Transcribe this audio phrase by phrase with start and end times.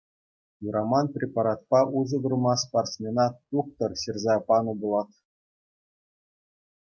[0.67, 5.15] Юраман препаратпа усӑ курма спортсмена тухтӑр ҫырса панӑ пулать.